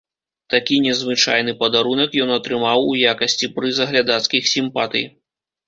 Такі 0.53 0.79
незвычайны 0.85 1.51
падарунак 1.59 2.17
ён 2.25 2.33
атрымаў 2.39 2.79
у 2.95 2.97
якасці 3.13 3.53
прыза 3.61 3.83
глядацкіх 3.93 4.53
сімпатый. 4.57 5.09